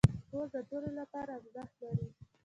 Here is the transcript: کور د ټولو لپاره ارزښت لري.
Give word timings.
کور 0.29 0.47
د 0.53 0.55
ټولو 0.69 0.89
لپاره 0.99 1.29
ارزښت 1.39 1.73
لري. 1.81 2.07